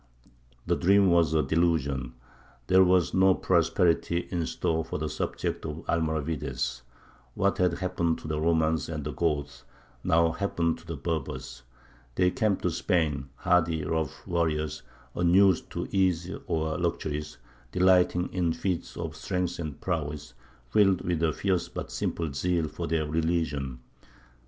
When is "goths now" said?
9.13-10.31